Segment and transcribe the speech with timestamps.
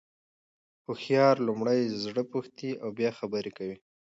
[0.85, 3.77] هوښیار لومړی زړه پوښتي او بیا خبري کوي.